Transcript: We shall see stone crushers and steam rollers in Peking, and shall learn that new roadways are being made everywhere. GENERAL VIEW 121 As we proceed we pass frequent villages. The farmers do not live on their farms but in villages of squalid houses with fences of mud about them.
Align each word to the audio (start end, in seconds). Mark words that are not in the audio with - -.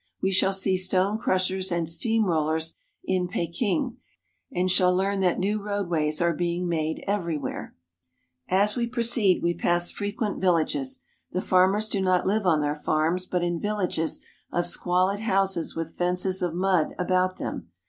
We 0.19 0.31
shall 0.31 0.51
see 0.51 0.77
stone 0.77 1.19
crushers 1.19 1.71
and 1.71 1.87
steam 1.87 2.25
rollers 2.25 2.73
in 3.03 3.27
Peking, 3.27 3.97
and 4.51 4.71
shall 4.71 4.95
learn 4.95 5.19
that 5.19 5.37
new 5.37 5.61
roadways 5.61 6.19
are 6.19 6.33
being 6.33 6.67
made 6.67 7.03
everywhere. 7.05 7.75
GENERAL 8.49 8.65
VIEW 8.65 8.65
121 8.65 8.65
As 8.65 8.75
we 8.75 8.95
proceed 8.95 9.43
we 9.43 9.53
pass 9.53 9.91
frequent 9.91 10.41
villages. 10.41 11.01
The 11.33 11.39
farmers 11.43 11.87
do 11.87 12.01
not 12.01 12.25
live 12.25 12.47
on 12.47 12.61
their 12.61 12.73
farms 12.73 13.27
but 13.27 13.43
in 13.43 13.59
villages 13.59 14.21
of 14.51 14.65
squalid 14.65 15.19
houses 15.19 15.75
with 15.75 15.93
fences 15.95 16.41
of 16.41 16.55
mud 16.55 16.95
about 16.97 17.37
them. 17.37 17.69